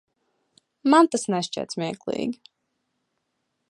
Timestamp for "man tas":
0.93-1.27